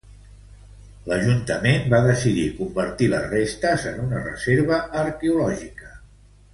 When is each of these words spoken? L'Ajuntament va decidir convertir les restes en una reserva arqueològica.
L'Ajuntament 1.11 1.85
va 1.95 1.99
decidir 2.07 2.47
convertir 2.61 3.11
les 3.13 3.29
restes 3.37 3.87
en 3.93 4.03
una 4.09 4.25
reserva 4.27 4.85
arqueològica. 5.07 5.97